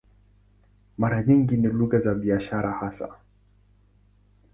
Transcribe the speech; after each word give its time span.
Mara 0.97 1.23
nyingi 1.23 1.57
ni 1.57 1.67
lugha 1.69 1.99
za 1.99 2.13
biashara 2.13 2.71
hasa. 2.71 3.17